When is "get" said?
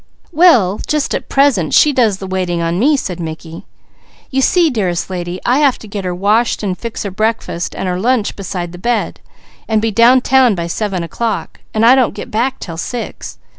5.87-6.05, 12.15-12.31